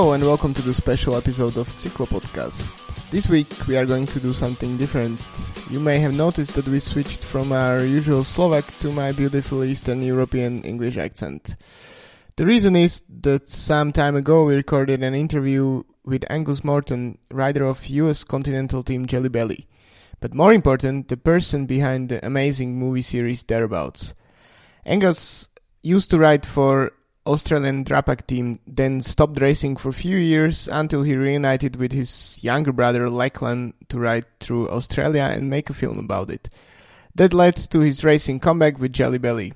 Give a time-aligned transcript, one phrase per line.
[0.00, 2.80] Hello and welcome to the special episode of Cyklo Podcast.
[3.10, 5.20] This week we are going to do something different.
[5.68, 10.00] You may have noticed that we switched from our usual Slovak to my beautiful Eastern
[10.00, 11.54] European English accent.
[12.36, 17.66] The reason is that some time ago we recorded an interview with Angus Morton, rider
[17.66, 19.68] of US continental team Jelly Belly.
[20.18, 24.14] But more important, the person behind the amazing movie series Thereabouts.
[24.86, 25.50] Angus
[25.82, 26.92] used to ride for
[27.30, 32.38] Australian Drapac team, then stopped racing for a few years until he reunited with his
[32.42, 36.48] younger brother Lachlan to ride through Australia and make a film about it.
[37.14, 39.52] That led to his racing comeback with Jelly Belly.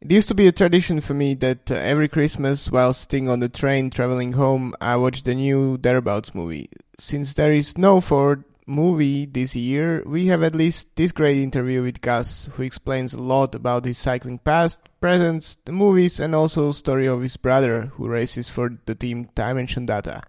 [0.00, 3.38] It used to be a tradition for me that uh, every Christmas, while sitting on
[3.38, 6.70] the train traveling home, I watched the new Thereabouts movie.
[6.98, 11.84] Since there is no Ford movie this year, we have at least this great interview
[11.84, 16.70] with Gus, who explains a lot about his cycling past, presents, the movies, and also
[16.70, 20.22] story of his brother, who races for the team Dimension Data.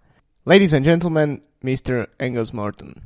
[0.44, 2.08] Ladies and gentlemen, Mr.
[2.18, 3.00] Angus Morton.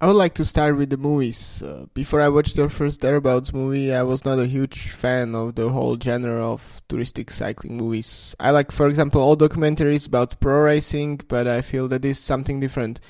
[0.00, 1.62] I would like to start with the movies.
[1.62, 5.54] Uh, before I watched your first Thereabouts movie, I was not a huge fan of
[5.54, 8.34] the whole genre of touristic cycling movies.
[8.40, 12.58] I like, for example, all documentaries about pro racing, but I feel that is something
[12.58, 13.00] different.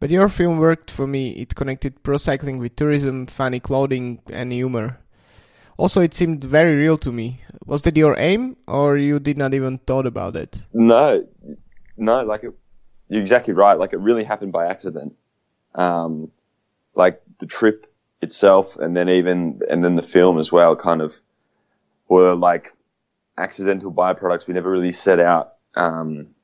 [0.00, 1.30] But your film worked for me.
[1.30, 4.98] It connected pro cycling with tourism, funny clothing, and humor.
[5.78, 7.40] Also, it seemed very real to me.
[7.64, 10.60] Was that your aim, or you did not even thought about it?
[10.74, 11.24] No,
[11.96, 12.52] no, like it,
[13.08, 13.78] you're exactly right.
[13.78, 15.14] Like it really happened by accident.
[15.76, 16.32] Um,
[16.96, 17.86] like the trip
[18.20, 21.14] itself, and then even and then the film as well, kind of
[22.08, 22.74] were like
[23.36, 24.48] accidental byproducts.
[24.48, 26.34] We never really set out um,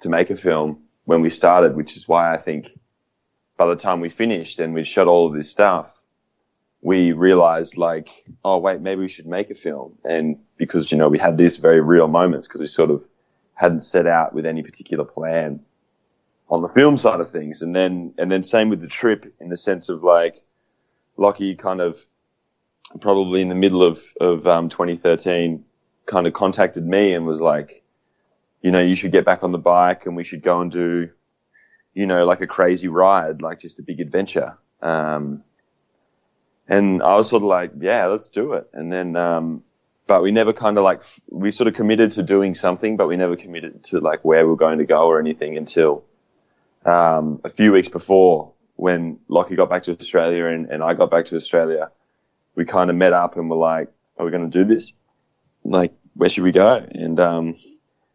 [0.00, 2.78] to make a film when we started, which is why I think
[3.58, 6.02] by the time we finished and we shot all of this stuff,
[6.82, 8.08] we realized like,
[8.44, 9.98] oh wait, maybe we should make a film.
[10.04, 13.04] And because, you know, we had these very real moments because we sort of
[13.54, 15.60] hadn't set out with any particular plan
[16.48, 17.62] on the film side of things.
[17.62, 20.42] And then, and then same with the trip in the sense of like,
[21.16, 21.98] Lockie kind of
[23.00, 25.64] probably in the middle of, of, um, 2013
[26.06, 27.82] kind of contacted me and was like,
[28.62, 31.10] you know, you should get back on the bike and we should go and do,
[31.92, 34.56] you know, like a crazy ride, like just a big adventure.
[34.80, 35.44] Um,
[36.70, 38.70] and I was sort of like, yeah, let's do it.
[38.72, 39.64] And then, um,
[40.06, 43.16] but we never kind of like, we sort of committed to doing something, but we
[43.16, 46.04] never committed to like where we are going to go or anything until,
[46.86, 51.10] um, a few weeks before when Lockie got back to Australia and, and I got
[51.10, 51.90] back to Australia.
[52.54, 54.92] We kind of met up and were like, are we going to do this?
[55.64, 56.76] Like, where should we go?
[56.76, 57.56] And, um,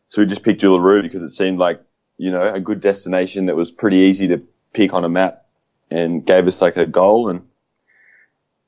[0.07, 1.81] so we just picked Uluru because it seemed like,
[2.17, 5.45] you know, a good destination that was pretty easy to pick on a map
[5.91, 7.47] and gave us like a goal and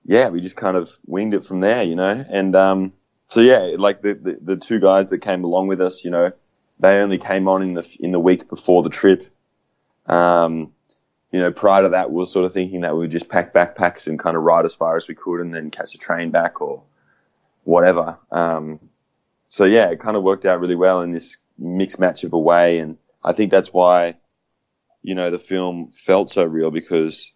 [0.07, 2.93] yeah, we just kind of winged it from there, you know, and, um,
[3.27, 6.31] so yeah, like the, the, the two guys that came along with us, you know,
[6.79, 9.29] they only came on in the, in the week before the trip.
[10.05, 10.71] Um,
[11.31, 13.53] you know, prior to that, we were sort of thinking that we would just pack
[13.53, 16.31] backpacks and kind of ride as far as we could and then catch a train
[16.31, 16.83] back or
[17.65, 18.17] whatever.
[18.31, 18.79] Um,
[19.49, 22.39] so yeah, it kind of worked out really well in this mixed match of a
[22.39, 22.79] way.
[22.79, 24.15] And I think that's why,
[25.01, 27.33] you know, the film felt so real because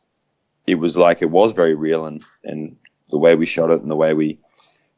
[0.67, 2.77] it was like, it was very real and, and
[3.09, 4.39] the way we shot it and the way we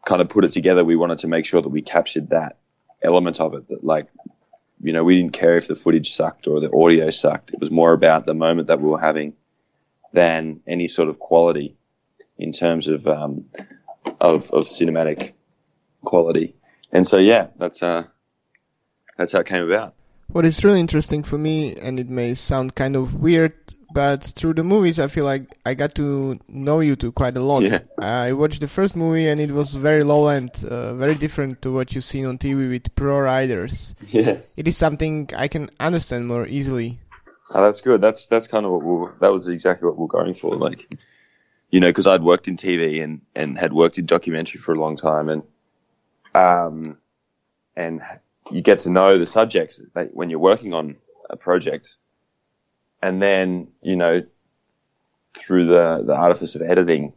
[0.06, 2.58] kind of put it together, we wanted to make sure that we captured that
[3.02, 4.08] element of it that like,
[4.82, 7.54] you know, we didn't care if the footage sucked or the audio sucked.
[7.54, 9.34] It was more about the moment that we were having
[10.12, 11.76] than any sort of quality
[12.38, 13.46] in terms of, um,
[14.20, 15.34] of, of cinematic
[16.04, 16.56] quality.
[16.92, 18.04] And so, yeah, that's, uh,
[19.18, 19.96] that's how it came about.
[20.28, 23.54] What is really interesting for me, and it may sound kind of weird,
[23.94, 27.42] but through the movies, I feel like I got to know you two quite a
[27.42, 27.64] lot.
[27.64, 27.80] Yeah.
[28.00, 31.72] I watched the first movie, and it was very low end, uh, very different to
[31.72, 33.94] what you see on TV with pro riders.
[34.10, 34.38] Yeah.
[34.58, 37.00] It is something I can understand more easily.
[37.52, 38.02] Oh, that's good.
[38.02, 40.56] That's that's kind of what we that was exactly what we are going for.
[40.56, 40.92] Like,
[41.70, 44.80] you know, because I'd worked in TV and and had worked in documentary for a
[44.80, 45.44] long time, and
[46.34, 46.98] um,
[47.76, 48.02] and
[48.52, 49.80] you get to know the subjects
[50.14, 50.98] when you're working on
[51.30, 51.96] a project.
[53.04, 54.24] And then, you know,
[55.38, 57.12] through the, the artifice of editing,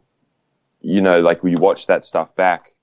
[0.81, 2.73] you know, like we watch that stuff back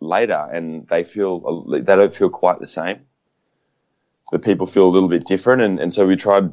[0.00, 3.06] later and they feel, they don't feel quite the same.
[4.32, 5.62] The people feel a little bit different.
[5.62, 6.52] And, and so we tried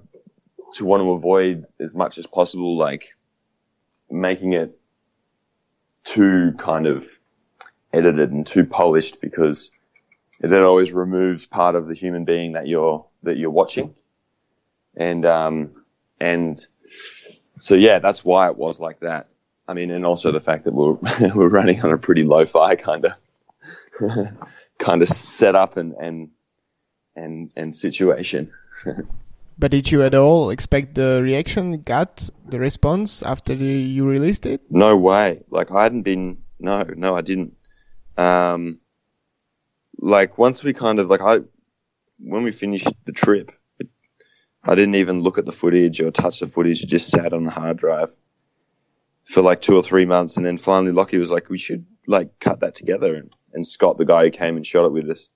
[0.76, 3.18] to want to avoid as much as possible, like
[4.10, 4.80] making it
[6.06, 7.06] too kind of
[7.92, 9.70] edited and too polished because
[10.40, 13.96] it always removes part of the human being that you're that you're watching,
[14.95, 15.84] and um,
[16.19, 16.66] and
[17.60, 19.28] so yeah, that's why it was like that.
[19.68, 20.94] I mean, and also the fact that we're
[21.36, 23.13] we're running on a pretty low-fi kind of
[24.78, 26.30] kind of setup and and
[27.16, 28.51] and and situation.
[29.57, 34.46] but did you at all expect the reaction got, the response after the, you released
[34.46, 34.62] it?
[34.69, 35.44] No way.
[35.50, 36.38] Like I hadn't been.
[36.60, 37.56] No, no, I didn't.
[38.18, 38.80] Um,
[39.98, 41.39] like once we kind of like I,
[42.19, 43.51] when we finished the trip,
[44.63, 46.83] I didn't even look at the footage or touch the footage.
[46.83, 48.15] It just sat on the hard drive
[49.25, 52.39] for like two or three months, and then finally Lockie was like, "We should like
[52.39, 55.30] cut that together." And, and Scott, the guy who came and shot it with us,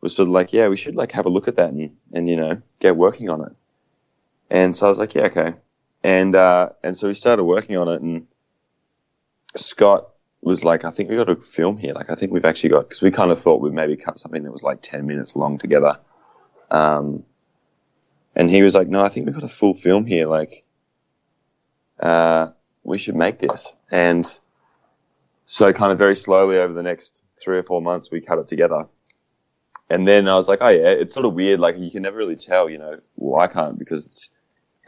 [0.00, 2.28] was sort of like, "Yeah, we should like have a look at that and and
[2.28, 3.52] you know get working on it."
[4.50, 5.54] And so I was like, "Yeah, okay."
[6.02, 8.26] And uh, and so we started working on it, and
[9.54, 10.08] Scott
[10.40, 11.94] was like, "I think we got a film here.
[11.94, 14.42] Like, I think we've actually got because we kind of thought we'd maybe cut something
[14.42, 15.98] that was like ten minutes long together."
[16.70, 17.24] Um,
[18.34, 20.26] and he was like, "No, I think we've got a full film here.
[20.26, 20.64] Like,
[22.00, 22.48] uh,
[22.82, 23.72] we should make this.
[23.90, 24.26] And
[25.46, 28.46] so kind of very slowly over the next three or four months, we cut it
[28.46, 28.86] together.
[29.88, 31.60] And then I was like, oh yeah, it's sort of weird.
[31.60, 34.30] Like you can never really tell, you know, well, I can't because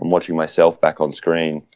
[0.01, 1.67] I'm watching myself back on screen.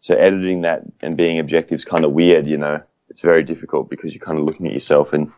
[0.00, 3.90] So editing that and being objective is kind of weird, you know, it's very difficult
[3.90, 5.32] because you're kind of looking at yourself and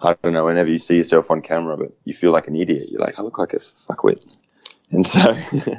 [0.00, 2.88] I don't know, whenever you see yourself on camera, but you feel like an idiot.
[2.90, 4.24] You're like, I look like a fuckwit.
[4.90, 5.34] And so,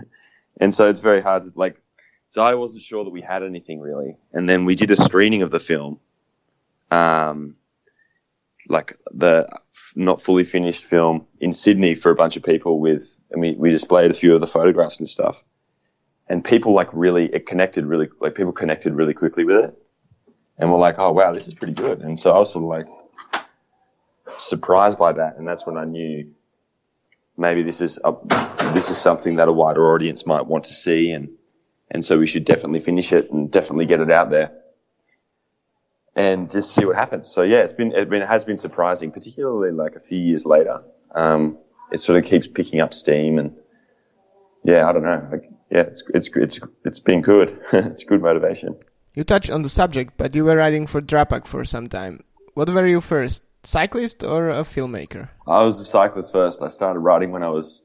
[0.58, 1.82] and so it's very hard to like,
[2.30, 4.18] so I wasn't sure that we had anything really.
[4.34, 6.00] And then we did a screening of the film,
[6.92, 7.56] um,
[8.68, 9.48] like the
[9.96, 13.70] not fully finished film in Sydney for a bunch of people with, and we, we
[13.70, 15.44] displayed a few of the photographs and stuff.
[16.28, 19.78] And people like really, it connected really, like people connected really quickly with it.
[20.58, 22.02] And we're like, oh wow, this is pretty good.
[22.02, 23.52] And so I was sort of like
[24.38, 25.38] surprised by that.
[25.38, 26.32] And that's when I knew
[27.38, 28.14] maybe this is a,
[28.74, 31.30] this is something that a wider audience might want to see and
[31.92, 34.52] and so we should definitely finish it and definitely get it out there
[36.16, 37.30] and just see what happens.
[37.30, 40.46] So yeah, it's been it, been, it has been surprising, particularly like a few years
[40.46, 40.82] later.
[41.14, 41.58] Um,
[41.92, 43.56] it sort of keeps picking up steam, and
[44.64, 45.28] yeah, I don't know.
[45.32, 47.60] Like, yeah, it's it's it's it's been good.
[47.74, 48.78] it's good motivation.
[49.14, 52.22] You touched on the subject, but you were writing for Drapac for some time.
[52.54, 55.30] What were you first, cyclist or a filmmaker?
[55.48, 56.62] I was a cyclist first.
[56.62, 57.82] I started writing when I was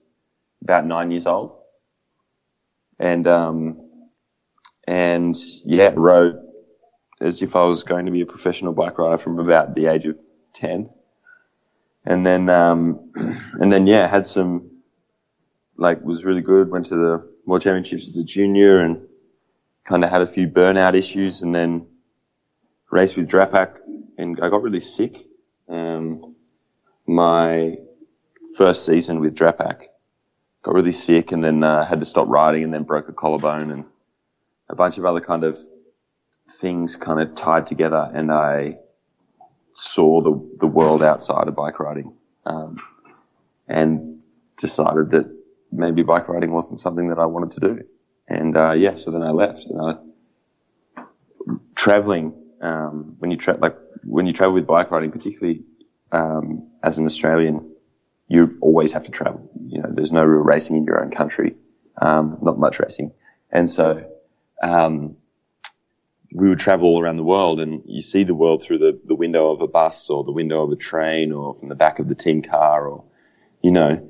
[0.62, 1.56] about nine years old,
[2.98, 3.90] and um,
[4.86, 6.36] and yeah, rode
[7.20, 10.06] as if I was going to be a professional bike rider from about the age
[10.06, 10.18] of
[10.54, 10.88] 10.
[12.04, 14.70] And then, um, and then, yeah, had some,
[15.76, 19.02] like, was really good, went to the World Championships as a junior and
[19.84, 21.86] kind of had a few burnout issues and then
[22.90, 23.78] raced with Drapac
[24.16, 25.26] and I got really sick.
[25.70, 26.34] Um,
[27.06, 27.76] my
[28.56, 29.82] first season with Drapac
[30.62, 33.70] got really sick and then, uh, had to stop riding and then broke a collarbone
[33.70, 33.84] and,
[34.70, 35.58] a bunch of other kind of
[36.48, 38.78] things kind of tied together, and I
[39.72, 42.14] saw the the world outside of bike riding,
[42.46, 42.78] um,
[43.68, 44.24] and
[44.56, 45.36] decided that
[45.72, 47.84] maybe bike riding wasn't something that I wanted to do.
[48.28, 49.64] And uh, yeah, so then I left.
[49.64, 49.80] And
[50.96, 51.02] I,
[51.74, 55.62] traveling um, when you tra- like when you travel with bike riding, particularly
[56.12, 57.70] um, as an Australian,
[58.28, 59.50] you always have to travel.
[59.66, 61.54] You know, there's no real racing in your own country,
[62.00, 63.12] um, not much racing,
[63.50, 64.10] and so
[64.62, 65.16] um,
[66.32, 69.14] we would travel all around the world and you see the world through the, the
[69.14, 72.08] window of a bus or the window of a train or from the back of
[72.08, 73.04] the team car or,
[73.62, 74.08] you know,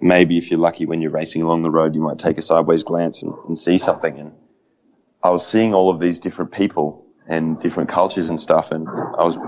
[0.00, 2.82] maybe if you're lucky when you're racing along the road, you might take a sideways
[2.82, 4.18] glance and, and see something.
[4.18, 4.32] And
[5.22, 8.72] I was seeing all of these different people and different cultures and stuff.
[8.72, 9.38] And I was,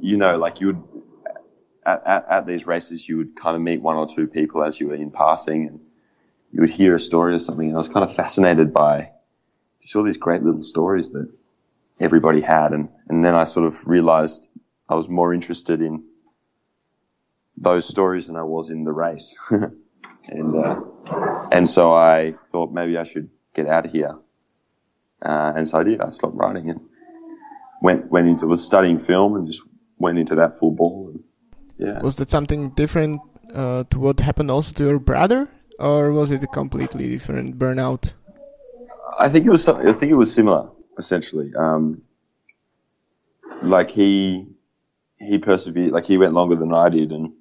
[0.00, 0.82] you know, like you would,
[1.86, 4.78] at, at, at these races, you would kind of meet one or two people as
[4.80, 5.80] you were in passing and
[6.52, 7.68] you would hear a story or something.
[7.68, 9.12] And I was kind of fascinated by,
[9.80, 11.30] just all these great little stories that
[12.00, 12.72] everybody had.
[12.72, 14.48] And, and then I sort of realized
[14.88, 16.02] I was more interested in
[17.56, 19.36] those stories than I was in the race.
[19.50, 20.80] and, uh,
[21.52, 24.16] and so I thought maybe I should get out of here.
[25.22, 26.00] Uh, and so I did.
[26.00, 26.87] I stopped writing and
[27.82, 29.62] went, went into, was studying film and just
[29.98, 31.12] went into that full ball.
[31.12, 31.24] And,
[31.78, 32.00] yeah.
[32.00, 33.20] Was that something different,
[33.54, 35.48] uh, to what happened also to your brother?
[35.78, 38.14] Or was it a completely different burnout?
[39.18, 41.52] I think it was I think it was similar essentially.
[41.56, 42.02] Um,
[43.62, 44.46] like he
[45.18, 47.32] he persevered, like he went longer than I did, and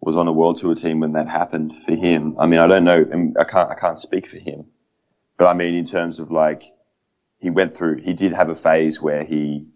[0.00, 2.36] was on a world tour team when that happened for him.
[2.38, 4.66] I mean, I don't know, and I can't I can't speak for him,
[5.38, 6.62] but I mean in terms of like
[7.38, 9.66] he went through, he did have a phase where he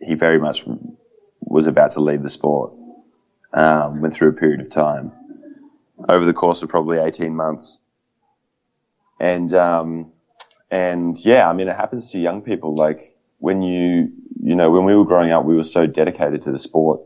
[0.00, 0.64] he very much
[1.40, 2.72] was about to leave the sport.
[3.52, 5.12] Um, went through a period of time
[6.08, 7.78] over the course of probably 18 months.
[9.18, 10.12] And, um,
[10.70, 12.74] and yeah, I mean, it happens to young people.
[12.74, 16.52] Like when you, you know, when we were growing up, we were so dedicated to
[16.52, 17.00] the sport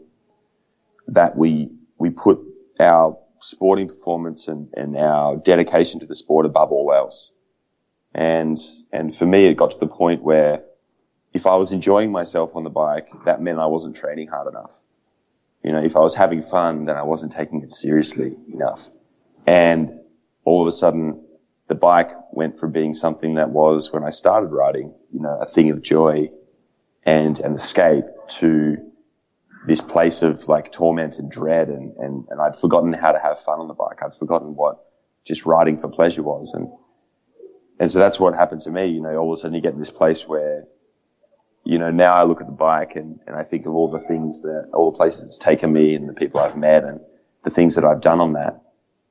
[1.09, 2.40] that we, we put
[2.81, 7.31] our sporting performance and, and our dedication to the sport above all else.
[8.14, 8.59] And,
[8.92, 10.62] and for me, it got to the point where
[11.33, 14.81] if I was enjoying myself on the bike, that meant I wasn't training hard enough.
[15.64, 18.90] You know, if I was having fun, then I wasn't taking it seriously enough.
[19.47, 19.90] And
[20.45, 21.25] all of a sudden,
[21.69, 25.47] the bike went from being something that was, when I started riding, you know, a
[25.47, 26.31] thing of joy
[27.04, 28.76] and an escape to
[29.66, 31.69] this place of like torment and dread.
[31.69, 34.02] And, and, and I'd forgotten how to have fun on the bike.
[34.02, 34.85] I'd forgotten what
[35.25, 36.52] just riding for pleasure was.
[36.52, 36.69] And,
[37.79, 38.87] and so that's what happened to me.
[38.87, 40.67] You know, all of a sudden you get in this place where
[41.64, 44.00] you know, now I look at the bike and, and I think of all the
[44.00, 47.00] things that, all the places it's taken me and the people I've met and
[47.45, 48.62] the things that I've done on that.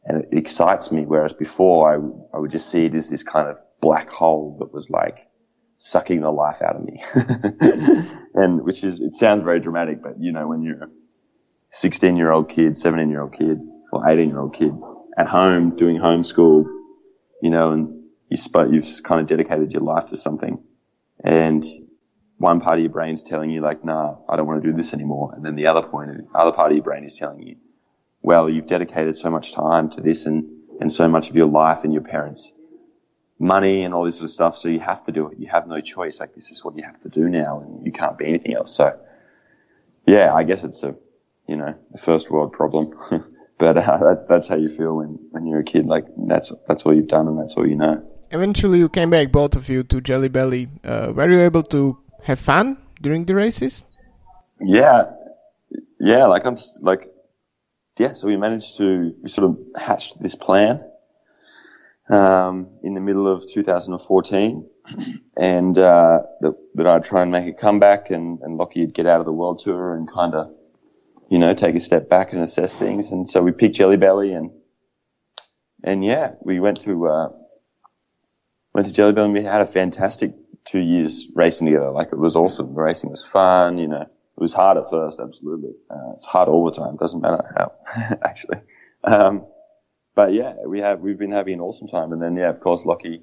[0.04, 1.06] And it excites me.
[1.06, 4.74] Whereas before I, I would just see it as this kind of black hole that
[4.74, 5.30] was like
[5.78, 7.04] sucking the life out of me.
[8.34, 10.90] and which is, it sounds very dramatic, but you know, when you're a
[11.72, 13.60] 16 year old kid, 17 year old kid
[13.94, 14.74] or 18 year old kid
[15.18, 16.66] at home doing homeschool,
[17.42, 18.01] you know, and
[18.32, 18.38] you,
[18.72, 20.64] you've kind of dedicated your life to something
[21.24, 21.64] and
[22.42, 24.94] one part of your brain's telling you like, nah, I don't want to do this
[24.94, 25.34] anymore.
[25.36, 27.56] And then the other point, other part of your brain is telling you,
[28.24, 30.46] well, you've dedicated so much time to this and,
[30.80, 32.52] and so much of your life and your parents'
[33.38, 34.58] money and all this sort of stuff.
[34.58, 35.40] So you have to do it.
[35.40, 36.20] You have no choice.
[36.20, 38.76] Like this is what you have to do now and you can't be anything else.
[38.76, 39.00] So
[40.08, 40.96] yeah, I guess it's a,
[41.48, 42.98] you know, a first world problem.
[43.60, 45.86] but uh, that's, that's how you feel when, when you're a kid.
[45.86, 48.08] Like that's, that's all you've done and that's all you know.
[48.32, 50.70] Eventually you came back, both of you, to Jelly Belly.
[50.84, 53.84] Uh, were you able to have fun during the races?
[54.62, 55.04] Yeah,
[56.00, 56.26] yeah.
[56.26, 57.12] Like I'm like,
[57.98, 58.14] yeah.
[58.14, 60.82] So we managed to we sort of hatched this plan
[62.10, 64.70] um, in the middle of 2014,
[65.38, 69.20] and uh, that, that I'd try and make a comeback, and and Lockie'd get out
[69.20, 70.54] of the world tour and kind of,
[71.30, 73.12] you know, take a step back and assess things.
[73.12, 74.52] And so we picked Jelly Belly, and
[75.84, 77.30] and yeah, we went to uh,
[78.74, 81.92] went to Jelly Belly, and we had a fantastic two years racing together.
[81.92, 82.74] Like it was awesome.
[82.74, 83.78] The racing was fun.
[83.78, 85.72] You know, it was hard at first, absolutely.
[85.90, 86.98] Uh, it's hard all the time.
[86.98, 87.72] Doesn't matter how,
[88.24, 88.60] actually.
[89.04, 89.46] Um,
[90.16, 92.12] but yeah, we have we've been having an awesome time.
[92.12, 93.22] And then yeah, of course, Lockie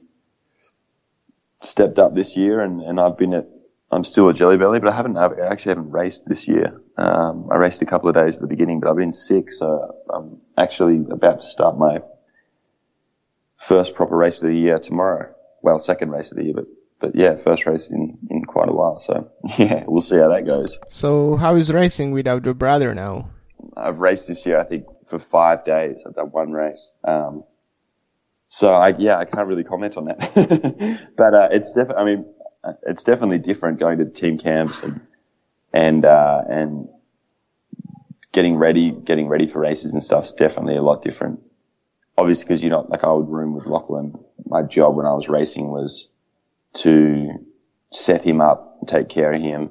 [1.62, 3.48] stepped up this year, and, and I've been at
[3.90, 6.80] I'm still at Jelly Belly, but I haven't I actually haven't raced this year.
[6.96, 9.96] Um, I raced a couple of days at the beginning, but I've been sick, so
[10.12, 12.00] I'm actually about to start my
[13.56, 15.34] first proper race of the year tomorrow.
[15.62, 16.66] Well, second race of the year, but
[17.00, 18.98] but yeah, first race in, in quite a while.
[18.98, 20.78] So yeah, we'll see how that goes.
[20.88, 23.30] So how is racing without your brother now?
[23.76, 26.02] I've raced this year, I think, for five days.
[26.06, 26.90] I've done one race.
[27.04, 27.44] Um,
[28.48, 32.26] so I, yeah, I can't really comment on that, but, uh, it's definitely, I mean,
[32.86, 35.00] it's definitely different going to team camps and,
[35.72, 36.88] and, uh, and
[38.32, 41.40] getting ready, getting ready for races and stuff is definitely a lot different.
[42.18, 44.18] Obviously, because you're not like I would room with Lachlan.
[44.44, 46.08] My job when I was racing was
[46.74, 47.28] to
[47.92, 49.70] set him up, take care of him.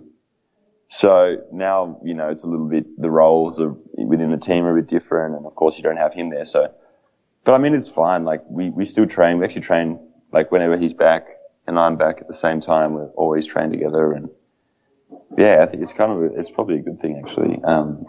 [0.87, 3.59] So now, you know, it's a little bit, the roles
[3.97, 5.35] within the team are a bit different.
[5.35, 6.45] And of course you don't have him there.
[6.45, 6.73] So,
[7.43, 8.23] but I mean, it's fine.
[8.23, 9.39] Like we, we still train.
[9.39, 9.99] We actually train
[10.31, 11.27] like whenever he's back
[11.67, 12.93] and I'm back at the same time.
[12.93, 14.13] We're always train together.
[14.13, 14.29] And
[15.37, 17.61] yeah, I think it's kind of, it's probably a good thing actually.
[17.65, 18.05] Um,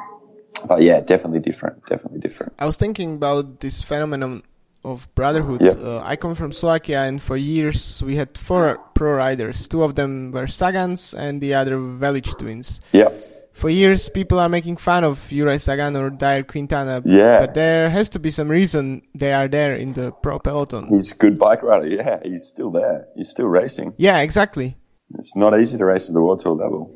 [0.66, 1.84] but yeah, definitely different.
[1.86, 2.52] Definitely different.
[2.58, 4.42] I was thinking about this phenomenon
[4.84, 5.60] of brotherhood.
[5.60, 5.72] Yeah.
[5.72, 9.68] Uh, I come from Slovakia, and for years we had four pro riders.
[9.68, 12.80] Two of them were Sagans, and the other Velits twins.
[12.92, 13.10] Yeah.
[13.58, 17.02] For years, people are making fun of Juraj Sagan or Dayer Quintana.
[17.04, 17.40] Yeah.
[17.40, 20.86] But there has to be some reason they are there in the pro peloton.
[20.86, 21.88] He's a good bike rider.
[21.88, 23.08] Yeah, he's still there.
[23.16, 23.94] He's still racing.
[23.96, 24.76] Yeah, exactly.
[25.18, 26.94] It's not easy to race at the World Tour level.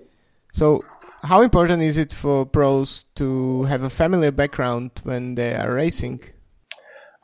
[0.52, 0.84] So,
[1.22, 6.20] how important is it for pros to have a family background when they are racing?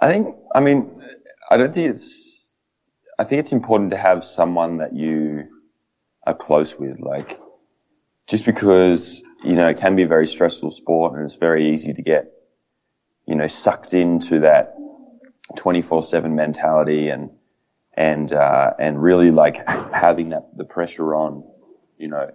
[0.01, 1.01] I think, I mean,
[1.51, 2.41] I don't think it's,
[3.19, 5.49] I think it's important to have someone that you
[6.25, 7.41] are close with, like,
[8.29, 11.93] just because, you know, it can be a very stressful sport and it's very easy
[11.93, 12.33] to get,
[13.27, 14.77] you know, sucked into that
[15.57, 17.31] 24-7 mentality and,
[17.95, 21.43] and, uh, and really like having that, the pressure on,
[21.97, 22.31] you know,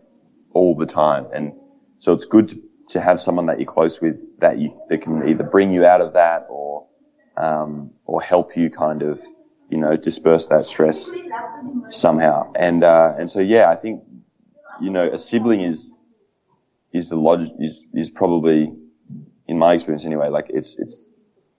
[0.54, 1.28] all the time.
[1.34, 1.54] And
[2.00, 5.28] so it's good to, to have someone that you're close with that you, that can
[5.28, 6.88] either bring you out of that or,
[7.38, 9.22] um, or help you kind of,
[9.70, 11.10] you know, disperse that stress
[11.90, 12.52] somehow.
[12.56, 14.04] And uh, and so yeah, I think
[14.82, 15.92] you know a sibling is
[16.92, 18.72] is the logic is is probably
[19.48, 20.30] in my experience anyway.
[20.30, 21.08] Like it's it's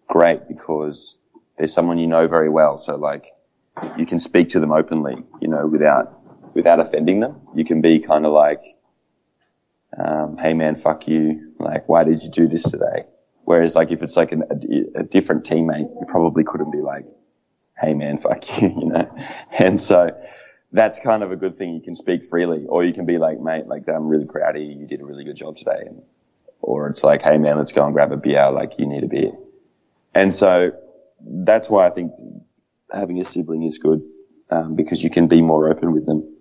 [0.08, 1.16] great because
[1.56, 2.78] there's someone you know very well.
[2.78, 3.26] So like
[3.96, 6.20] you can speak to them openly, you know, without
[6.54, 7.40] without offending them.
[7.54, 8.60] You can be kind of like,
[9.98, 11.54] um, "Hey man, fuck you!
[11.58, 13.04] Like, why did you do this today?"
[13.44, 17.04] Whereas like if it's like an, a, a different teammate, you probably couldn't be like,
[17.78, 19.16] "Hey man, fuck you," you know.
[19.58, 20.10] And so
[20.72, 21.74] that's kind of a good thing.
[21.74, 24.62] You can speak freely, or you can be like, "Mate, like I'm really proud of
[24.62, 24.70] you.
[24.70, 26.02] You did a really good job today." And,
[26.60, 28.50] or it's like, "Hey man, let's go and grab a beer.
[28.50, 29.32] Like you need a beer."
[30.14, 30.72] And so
[31.20, 32.12] that's why I think
[32.92, 34.02] having a sibling is good
[34.50, 36.33] um, because you can be more open with them.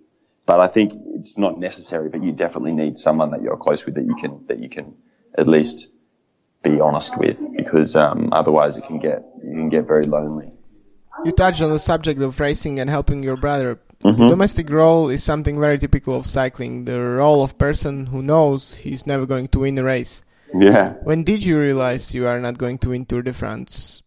[0.46, 2.08] But I think it's not necessary.
[2.08, 4.94] But you definitely need someone that you're close with that you can that you can
[5.36, 5.88] at least
[6.62, 10.50] be honest with, because um, otherwise it can get you can get very lonely.
[11.24, 13.80] You touched on the subject of racing and helping your brother.
[14.02, 14.28] Mm-hmm.
[14.28, 16.84] Domestic role is something very typical of cycling.
[16.84, 20.22] The role of person who knows he's never going to win a race.
[20.52, 20.94] Yeah.
[21.04, 24.02] When did you realize you are not going to win Tour de France?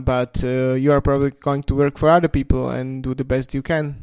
[0.00, 3.54] but uh, you are probably going to work for other people and do the best
[3.54, 3.96] you can.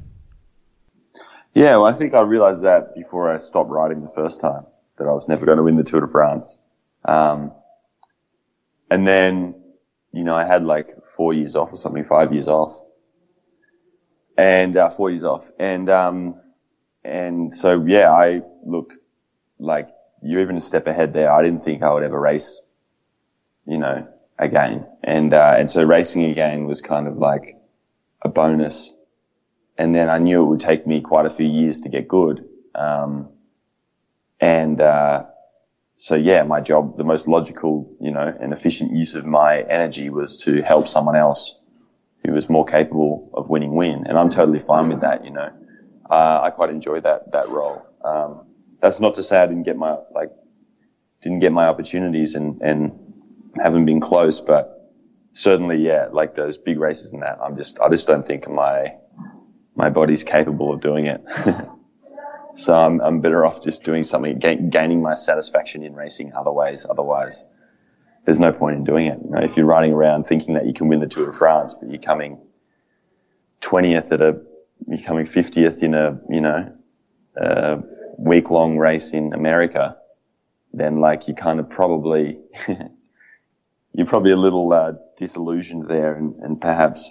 [1.54, 4.66] Yeah, well, I think I realized that before I stopped riding the first time
[4.98, 6.58] that I was never going to win the Tour de France.
[7.06, 7.52] Um,
[8.92, 9.56] and then,
[10.12, 12.80] you know, I had like four years off or something, five years off,
[14.38, 16.40] and uh, four years off, and um,
[17.04, 18.94] and so yeah, I look
[19.60, 19.90] like
[20.22, 21.32] you're even a step ahead there.
[21.32, 22.60] I didn't think I would ever race,
[23.66, 24.86] you know, again.
[25.04, 27.58] And, uh, and so racing again was kind of like
[28.22, 28.94] a bonus.
[29.80, 32.44] And then I knew it would take me quite a few years to get good.
[32.76, 33.30] Um,
[34.42, 35.24] and, uh,
[35.96, 40.10] so yeah, my job, the most logical, you know, and efficient use of my energy
[40.10, 41.56] was to help someone else
[42.26, 44.06] who was more capable of winning win.
[44.06, 45.50] And I'm totally fine with that, you know.
[46.10, 47.82] Uh, I quite enjoy that, that role.
[48.04, 48.48] Um,
[48.82, 50.32] that's not to say I didn't get my, like,
[51.22, 52.92] didn't get my opportunities and, and
[53.56, 54.94] haven't been close, but
[55.32, 58.96] certainly, yeah, like those big races and that, I'm just, I just don't think my,
[59.80, 61.24] my body's capable of doing it.
[62.54, 66.52] so I'm, I'm better off just doing something, gain, gaining my satisfaction in racing other
[66.52, 66.86] ways.
[66.88, 67.46] Otherwise,
[68.26, 69.18] there's no point in doing it.
[69.24, 71.76] You know, if you're riding around thinking that you can win the Tour de France,
[71.80, 72.40] but you're coming
[73.62, 74.42] 20th at a,
[74.86, 76.76] you're coming 50th in a, you know,
[77.38, 77.78] a
[78.18, 79.96] week long race in America,
[80.74, 82.38] then like you kind of probably
[83.94, 87.10] you're probably a little uh, disillusioned there, and, and perhaps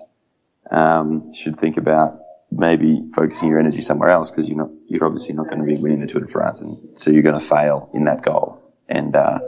[0.71, 5.35] um, should think about maybe focusing your energy somewhere else because you're not you're obviously
[5.35, 7.91] not going to be winning the Tour de France, and so you're going to fail
[7.95, 9.39] in that goal, and uh,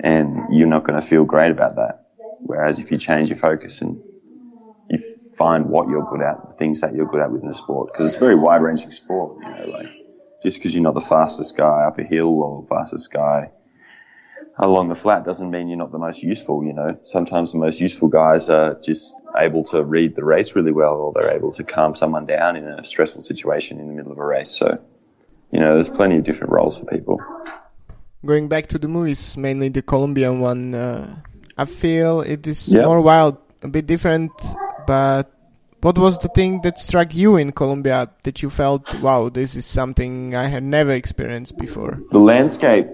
[0.00, 2.04] and you're not going to feel great about that.
[2.40, 4.00] Whereas if you change your focus and
[4.90, 4.98] you
[5.36, 8.06] find what you're good at, the things that you're good at within the sport, because
[8.06, 9.88] it's a very wide ranging sport, you know, like
[10.42, 13.50] just because you're not the fastest guy up a hill or fastest guy
[14.58, 16.64] along the flat doesn't mean you're not the most useful.
[16.64, 20.72] You know, sometimes the most useful guys are just able to read the race really
[20.72, 24.12] well, or they're able to calm someone down in a stressful situation in the middle
[24.12, 24.50] of a race.
[24.50, 24.78] So,
[25.52, 27.20] you know, there's plenty of different roles for people.
[28.26, 31.16] Going back to the movies, mainly the Colombian one, uh,
[31.56, 32.84] I feel it is yep.
[32.84, 34.32] more wild, a bit different.
[34.86, 35.32] But
[35.80, 39.66] what was the thing that struck you in Colombia that you felt, wow, this is
[39.66, 42.00] something I had never experienced before?
[42.10, 42.88] The landscape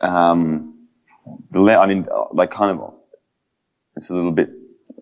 [0.00, 0.88] um,
[1.50, 2.94] the I mean, like kind of,
[3.96, 4.50] it's a little bit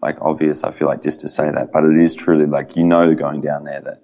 [0.02, 0.64] like obvious.
[0.64, 3.40] I feel like just to say that, but it is truly like you know going
[3.40, 4.02] down there that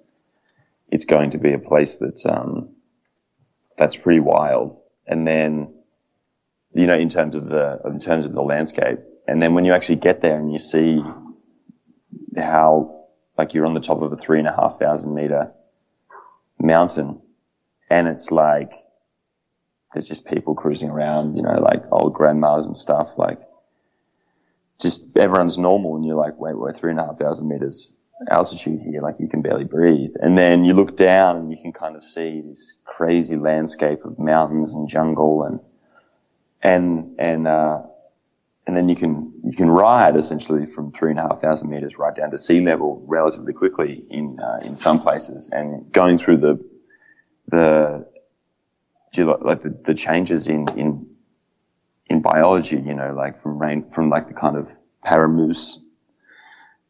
[0.89, 2.75] it's going to be a place that's um,
[3.77, 4.77] that's pretty wild.
[5.07, 5.73] And then,
[6.73, 9.73] you know, in terms of the in terms of the landscape, and then when you
[9.73, 11.01] actually get there and you see
[12.37, 13.05] how
[13.37, 15.51] like you're on the top of a three and a half thousand meter
[16.59, 17.21] mountain,
[17.89, 18.73] and it's like
[19.95, 23.39] there's just people cruising around, you know, like old grandmas and stuff, like
[24.81, 27.93] just everyone's normal and you're like, wait, we're three and a half thousand meters
[28.29, 30.11] altitude here, like you can barely breathe.
[30.19, 34.19] And then you look down and you can kind of see this crazy landscape of
[34.19, 35.61] mountains and jungle and,
[36.61, 37.83] and, and, uh,
[38.67, 41.97] and then you can, you can ride essentially from three and a half thousand meters
[41.97, 46.37] right down to sea level relatively quickly in, uh, in some places and going through
[46.37, 46.65] the,
[47.47, 48.05] the,
[49.23, 51.07] like the, the changes in, in,
[52.07, 54.67] in biology, you know, like from rain, from like the kind of
[55.05, 55.77] paramos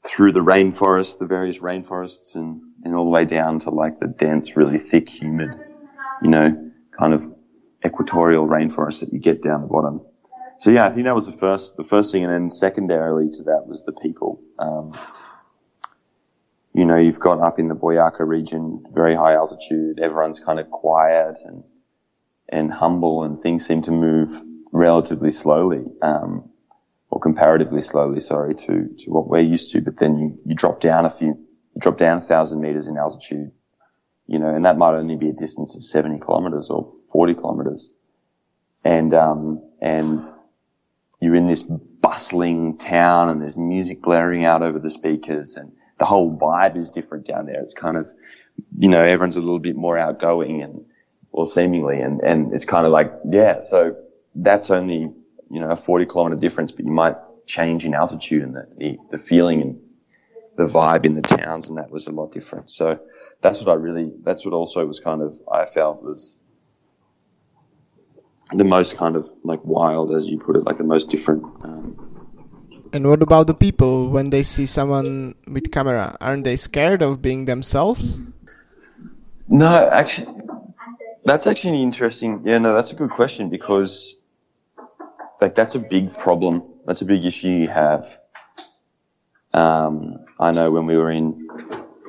[0.03, 4.07] through the rainforest, the various rainforests and, and all the way down to like the
[4.07, 5.55] dense, really thick, humid,
[6.21, 7.25] you know, kind of
[7.85, 10.01] equatorial rainforest that you get down the bottom.
[10.59, 12.23] So yeah, I think that was the first, the first thing.
[12.23, 14.41] And then secondarily to that was the people.
[14.57, 14.97] Um,
[16.73, 19.99] you know, you've got up in the Boyaca region, very high altitude.
[19.99, 21.63] Everyone's kind of quiet and
[22.49, 24.29] and humble, and things seem to move
[24.71, 26.49] relatively slowly, um,
[27.09, 29.81] or comparatively slowly, sorry, to, to what we're used to.
[29.81, 32.97] But then you, you drop down a few, you drop down a thousand meters in
[32.97, 33.51] altitude,
[34.27, 37.91] you know, and that might only be a distance of 70 kilometers or 40 kilometers.
[38.83, 40.25] And, um, and
[41.19, 46.05] you're in this bustling town and there's music blaring out over the speakers and the
[46.05, 47.61] whole vibe is different down there.
[47.61, 48.13] It's kind of,
[48.77, 50.85] you know, everyone's a little bit more outgoing and,
[51.35, 53.97] well, seemingly, and, and it's kind of like, yeah, so
[54.35, 55.11] that's only,
[55.51, 58.97] you know, a 40 kilometer difference, but you might change in altitude and the, the,
[59.11, 59.81] the feeling and
[60.55, 62.69] the vibe in the towns and that was a lot different.
[62.71, 63.01] So
[63.41, 66.37] that's what I really, that's what also was kind of, I felt was
[68.53, 71.43] the most kind of like wild, as you put it, like the most different.
[71.65, 72.39] Um,
[72.93, 76.15] and what about the people when they see someone with camera?
[76.21, 78.17] Aren't they scared of being themselves?
[79.49, 80.27] No, actually,
[81.25, 82.43] that's actually interesting.
[82.45, 84.15] Yeah, no, that's a good question because,
[85.41, 86.63] like, that's a big problem.
[86.85, 88.19] That's a big issue you have.
[89.53, 91.47] Um, I know when we were in,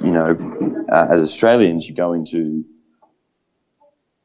[0.03, 2.65] you know, uh, as Australians, you go into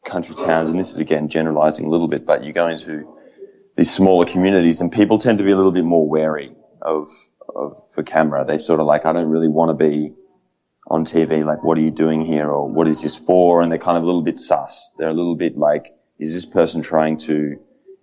[0.04, 3.08] country towns, and this is again generalizing a little bit, but you go into
[3.78, 7.10] these smaller communities, and people tend to be a little bit more wary of,
[7.56, 8.44] of for camera.
[8.46, 10.14] They sort of like, I don't really want to be
[10.92, 13.62] on TV, like, what are you doing here, or what is this for?
[13.62, 14.92] And they're kind of a little bit sus.
[14.98, 17.58] They're a little bit like, is this person trying to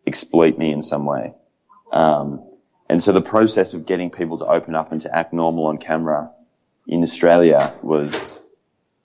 [0.07, 1.35] exploit me in some way?
[1.93, 2.43] Um,
[2.89, 5.77] and so the process of getting people to open up and to act normal on
[5.77, 6.31] camera
[6.87, 8.41] in Australia was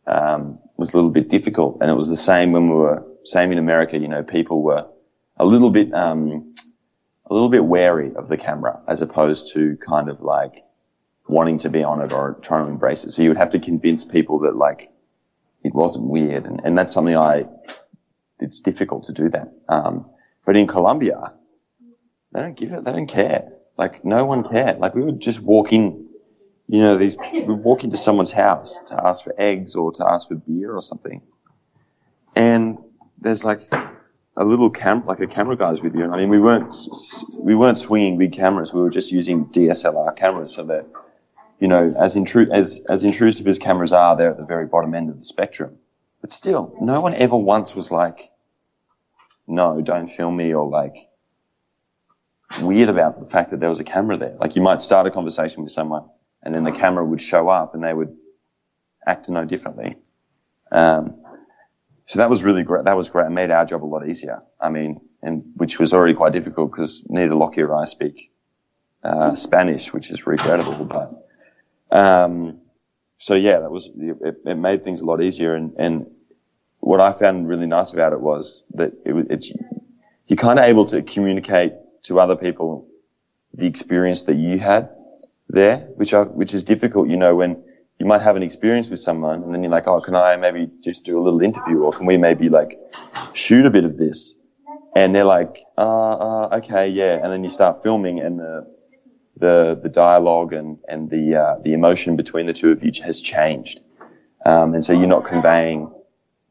[0.08, 3.52] um, was a little bit difficult, and it was the same when we were same
[3.52, 3.98] in America.
[3.98, 4.88] You know, people were
[5.36, 6.56] a little bit um,
[7.26, 10.64] a little bit wary of the camera as opposed to kind of like
[11.28, 13.12] wanting to be on it or trying to embrace it.
[13.12, 14.92] So you would have to convince people that like
[15.64, 17.46] it wasn't weird, and, and that's something I
[18.40, 19.54] it's difficult to do that.
[19.70, 20.10] Um,
[20.46, 21.34] but in Colombia,
[22.34, 22.84] they don't give it.
[22.84, 23.50] They don't care.
[23.78, 24.80] Like no one cared.
[24.80, 26.10] Like we would just walk in,
[26.68, 30.28] you know, these we walk into someone's house to ask for eggs or to ask
[30.28, 31.22] for beer or something,
[32.36, 32.78] and
[33.20, 33.72] there's like
[34.36, 36.04] a little cam, like a camera guy's with you.
[36.04, 36.74] And I mean, we weren't
[37.34, 38.74] we weren't swinging big cameras.
[38.74, 40.88] We were just using DSLR cameras, so that
[41.60, 44.94] you know, as intru- as as intrusive as cameras are, they're at the very bottom
[44.94, 45.78] end of the spectrum.
[46.22, 48.32] But still, no one ever once was like,
[49.48, 50.96] "No, don't film me," or like
[52.62, 54.36] weird about the fact that there was a camera there.
[54.40, 56.04] Like you might start a conversation with someone
[56.44, 58.16] and then the camera would show up and they would
[59.06, 59.96] act no differently.
[60.72, 61.22] Um,
[62.06, 62.86] so that was really great.
[62.86, 63.28] That was great.
[63.28, 64.44] It made our job a lot easier.
[64.60, 68.32] I mean, and which was already quite difficult because neither Lockie or I speak
[69.04, 70.84] uh, Spanish, which is regrettable.
[70.84, 71.23] But
[71.92, 72.60] um,
[73.18, 75.56] so yeah, that was it, it, made things a lot easier.
[75.56, 76.08] And, and
[76.80, 79.52] what I found really nice about it was that it, it's
[80.28, 82.88] you're kind of able to communicate to other people
[83.54, 84.90] the experience that you had
[85.48, 87.64] there, which are, which is difficult, you know, when
[88.00, 90.70] you might have an experience with someone and then you're like, oh, can I maybe
[90.82, 92.78] just do a little interview or can we maybe like
[93.34, 94.36] shoot a bit of this?
[94.96, 97.14] And they're like, uh, uh okay, yeah.
[97.14, 98.68] And then you start filming and the,
[99.38, 103.20] the, the dialogue and, and the, uh, the emotion between the two of you has
[103.20, 103.82] changed.
[104.46, 105.92] Um, and so you're not conveying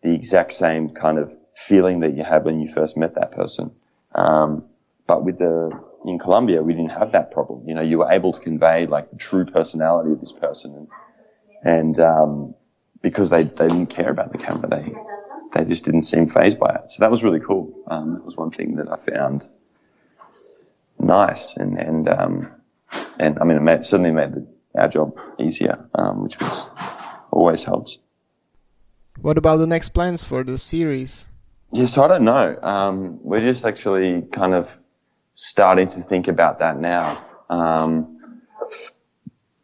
[0.02, 3.70] the exact same kind of feeling that you had when you first met that person.
[4.14, 4.64] Um,
[5.06, 5.70] but with the,
[6.04, 7.68] in Colombia, we didn't have that problem.
[7.68, 10.88] You know, you were able to convey like the true personality of this person and,
[11.64, 12.54] and, um,
[13.00, 14.92] because they, they didn't care about the camera, they,
[15.52, 16.90] they just didn't seem fazed by it.
[16.90, 17.72] So that was really cool.
[17.88, 19.46] Um, that was one thing that I found
[20.98, 22.52] nice and, and, um,
[23.18, 26.66] and I mean, it made, certainly made the, our job easier, um, which was
[27.30, 27.98] always helps.
[29.20, 31.26] What about the next plans for the series?
[31.72, 32.58] Yeah, so I don't know.
[32.62, 34.68] Um, we're just actually kind of
[35.34, 37.24] starting to think about that now.
[37.48, 38.42] Um,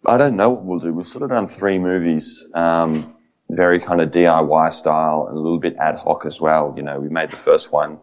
[0.07, 0.93] I don't know what we'll do.
[0.93, 3.15] We've sort of done three movies, um,
[3.51, 6.73] very kind of DIY style and a little bit ad hoc as well.
[6.77, 7.99] You know, we made the first one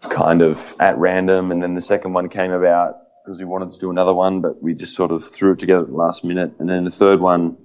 [0.00, 3.78] kind of at random, and then the second one came about because we wanted to
[3.80, 6.52] do another one, but we just sort of threw it together at the last minute.
[6.60, 7.56] And then the third one,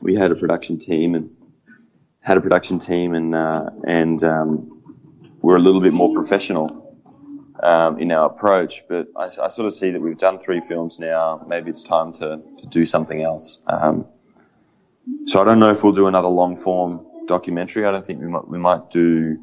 [0.00, 1.30] we had a production team and
[2.20, 4.82] had a production team and uh, and um,
[5.40, 6.98] we're a little bit more professional
[7.62, 8.82] um, in our approach.
[8.88, 11.46] But I, I, sort of see that we've done three films now.
[11.46, 13.60] Maybe it's time to, to do something else.
[13.68, 14.04] Um,
[15.26, 17.86] so I don't know if we'll do another long form documentary.
[17.86, 19.38] I don't think we might, we might do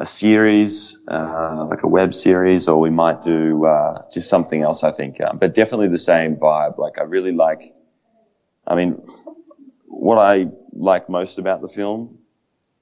[0.00, 4.82] a series, uh, like a web series, or we might do uh, just something else.
[4.82, 6.78] I think, um, but definitely the same vibe.
[6.78, 7.60] Like I really like.
[8.66, 8.92] I mean,
[9.86, 12.18] what I like most about the film,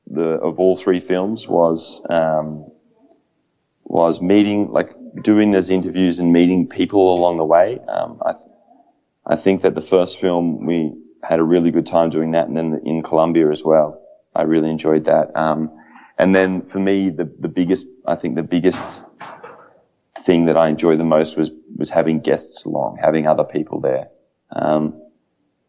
[0.06, 2.70] the of all three films, was um,
[3.84, 4.90] was meeting, like
[5.22, 7.80] doing those interviews and meeting people along the way.
[7.88, 8.44] Um, I, th-
[9.26, 12.56] I think that the first film we had a really good time doing that, and
[12.56, 14.00] then in Colombia as well,
[14.36, 15.36] I really enjoyed that.
[15.36, 15.72] Um,
[16.18, 19.02] and then for me, the the biggest, I think the biggest
[20.18, 24.08] thing that I enjoyed the most was was having guests along, having other people there.
[24.50, 25.00] Um,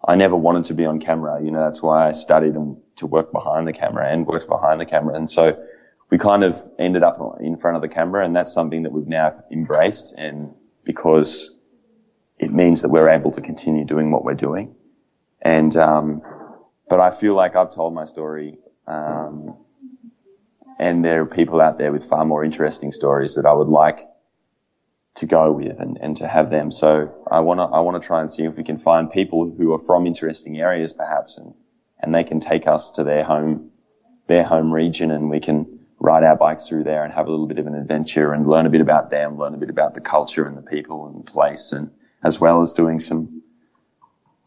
[0.06, 1.44] I never wanted to be on camera.
[1.44, 4.80] You know, that's why I studied and to work behind the camera and worked behind
[4.80, 5.16] the camera.
[5.16, 5.62] And so
[6.10, 9.08] we kind of ended up in front of the camera and that's something that we've
[9.08, 10.14] now embraced.
[10.18, 11.52] And because
[12.38, 14.76] it means that we're able to continue doing what we're doing.
[15.42, 16.22] And, um,
[16.90, 18.58] but I feel like I've told my story,
[18.88, 19.58] um,
[20.80, 24.00] and there are people out there with far more interesting stories that I would like
[25.16, 26.72] to go with and, and to have them.
[26.72, 29.54] So I want to, I want to try and see if we can find people
[29.58, 31.54] who are from interesting areas perhaps and,
[32.00, 33.72] and they can take us to their home,
[34.28, 37.48] their home region and we can ride our bikes through there and have a little
[37.48, 40.00] bit of an adventure and learn a bit about them, learn a bit about the
[40.00, 41.92] culture and the people and the place and
[42.24, 43.39] as well as doing some,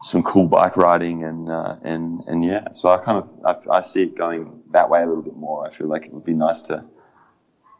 [0.03, 3.81] some cool bike riding and, uh, and, and yeah, so I kind of, I, I
[3.81, 5.65] see it going that way a little bit more.
[5.65, 6.83] I feel like it would be nice to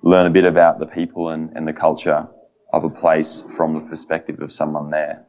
[0.01, 2.27] learn a bit about the people and, and the culture
[2.71, 5.25] of a place from the perspective of someone there.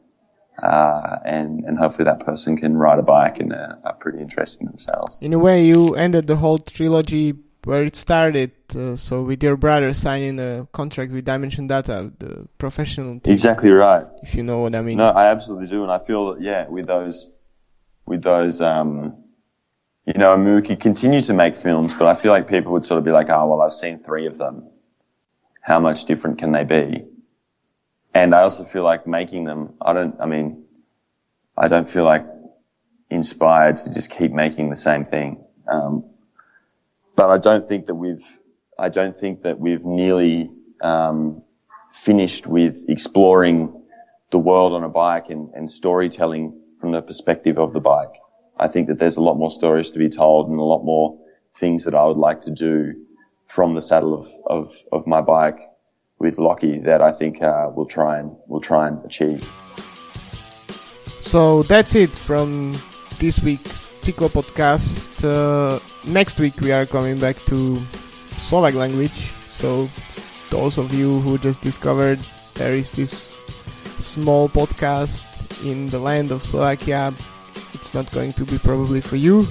[0.63, 4.69] Uh, and, and hopefully that person can ride a bike and uh, are pretty interesting
[4.69, 5.19] themselves.
[5.21, 8.53] In a way, you ended the whole trilogy where it started.
[8.75, 13.33] Uh, so with your brother signing a contract with Dimension Data, the professional team.
[13.33, 14.07] Exactly right.
[14.23, 14.99] If you know what I mean.
[14.99, 17.29] No, I absolutely do, and I feel that yeah, with those,
[18.07, 19.17] with those, um,
[20.07, 22.73] you know, I mean, we could continue to make films, but I feel like people
[22.73, 24.69] would sort of be like, oh, well, I've seen three of them.
[25.63, 27.07] How much different can they be?
[28.13, 30.65] And I also feel like making them, I don't, I mean,
[31.57, 32.27] I don't feel like
[33.11, 35.43] inspired to just keep making the same thing.
[35.67, 36.05] Um,
[37.17, 38.25] but I don't think that we've,
[38.79, 40.51] I don't think that we've nearly,
[40.81, 41.43] um,
[41.95, 43.83] finished with exploring
[44.31, 48.15] the world on a bike and, and storytelling from the perspective of the bike.
[48.59, 51.19] I think that there's a lot more stories to be told and a lot more
[51.55, 52.95] things that I would like to do
[53.47, 55.61] from the saddle of, of, of my bike
[56.19, 59.49] with Lockie that I think uh, we'll try and we'll try and achieve.
[61.21, 62.77] So that's it from
[63.19, 65.25] this week's Cyklo podcast.
[65.25, 67.81] Uh, next week we are coming back to
[68.37, 69.33] Slovak language.
[69.49, 69.89] So
[70.51, 72.21] those of you who just discovered
[72.55, 73.33] there is this
[73.97, 75.25] small podcast
[75.65, 77.17] in the land of Slovakia,
[77.73, 79.49] it's not going to be probably for you.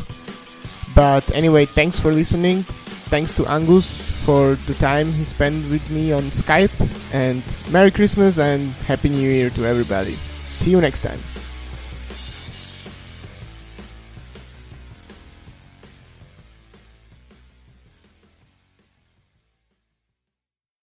[0.93, 2.63] But anyway, thanks for listening
[3.13, 6.73] thanks to Angus for the time he spent with me on Skype.
[7.13, 10.17] And Merry Christmas and Happy New Year to everybody.
[10.49, 11.21] See you next time.